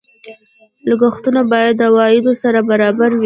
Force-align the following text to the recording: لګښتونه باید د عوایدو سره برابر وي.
لګښتونه 0.89 1.41
باید 1.51 1.73
د 1.77 1.81
عوایدو 1.89 2.31
سره 2.43 2.59
برابر 2.71 3.09
وي. 3.13 3.19